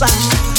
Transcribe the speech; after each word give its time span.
but 0.00 0.53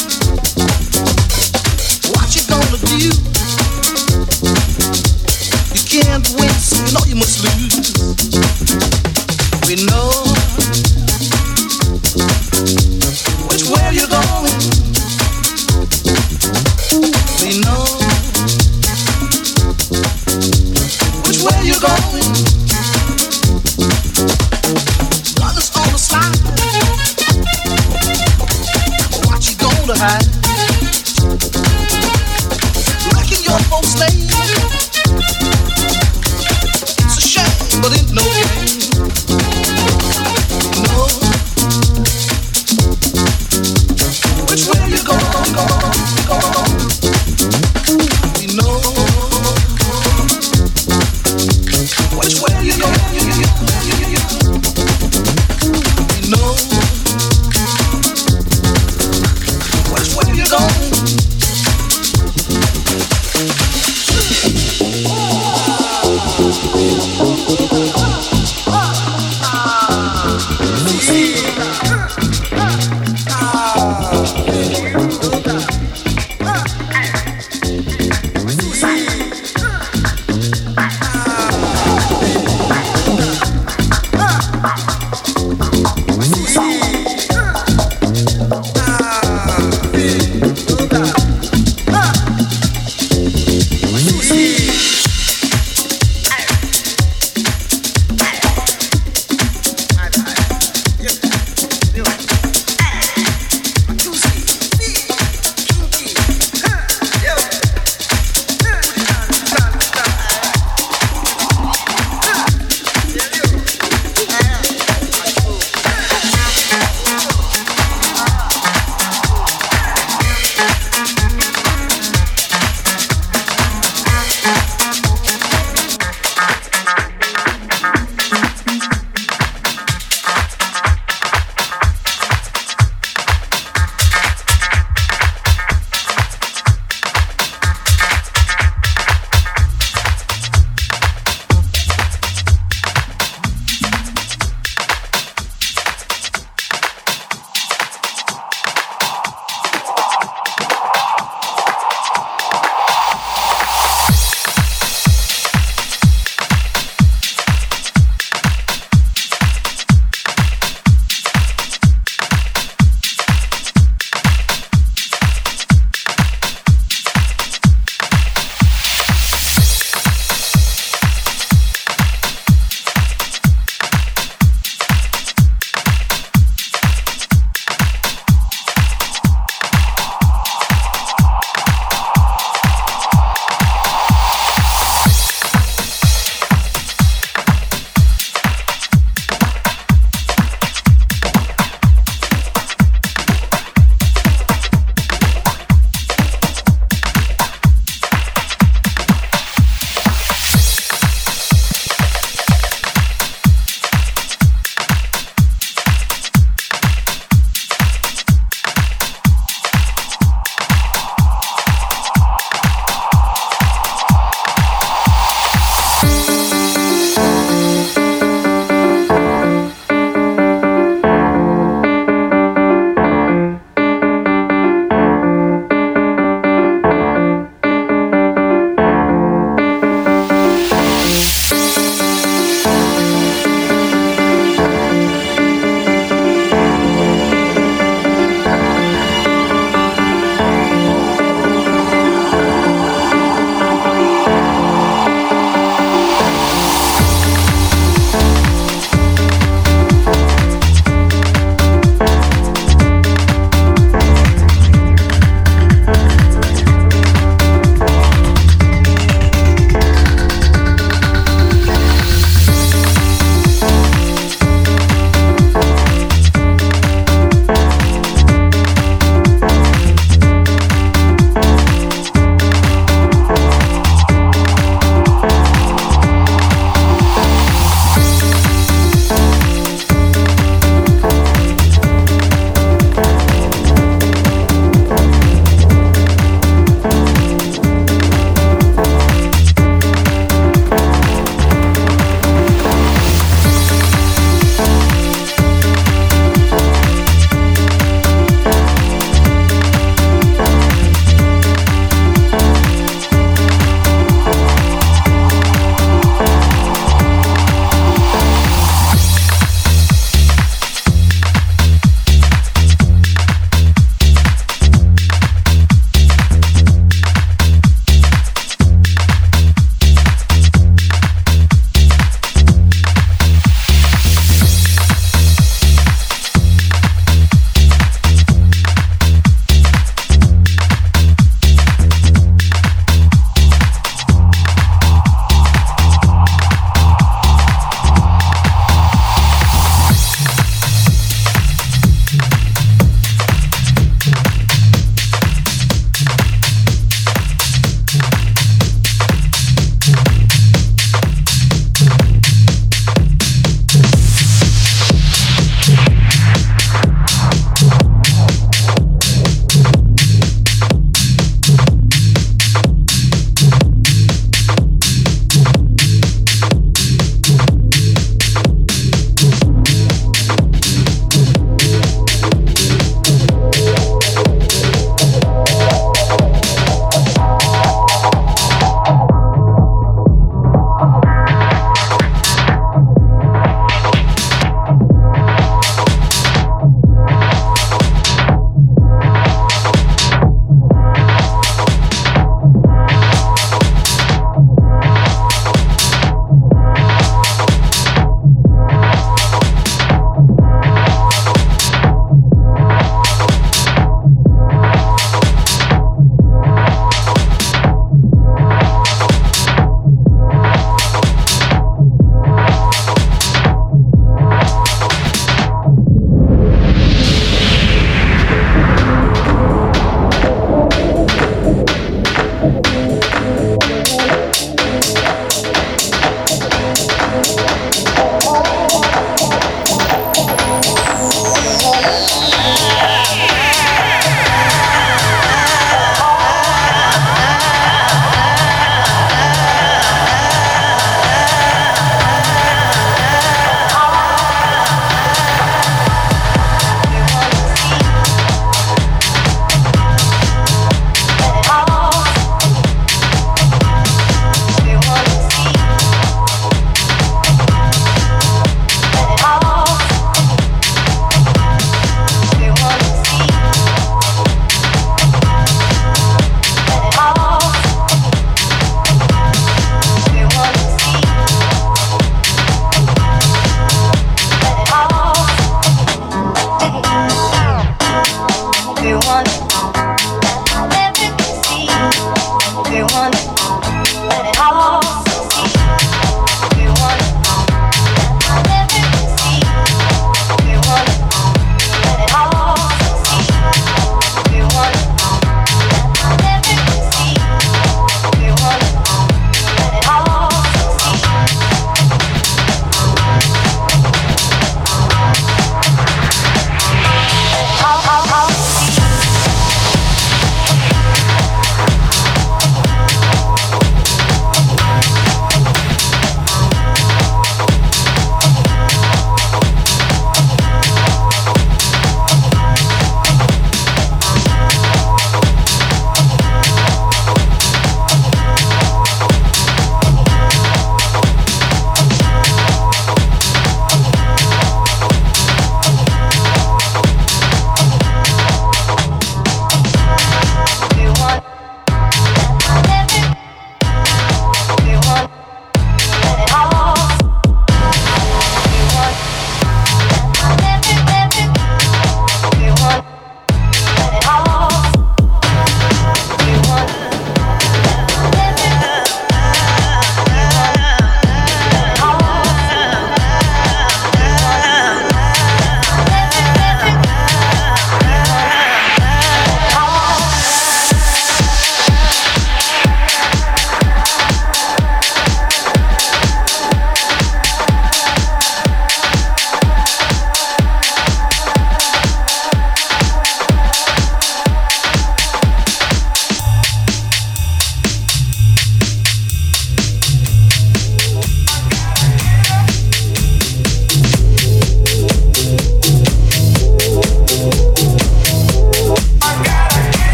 on 482.95 483.11
it. 483.13 483.34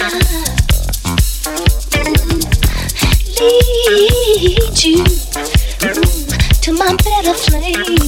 Lead 0.00 0.16
you 4.82 5.04
to 6.62 6.72
my 6.72 6.96
better 6.96 7.34
flame. 7.34 7.99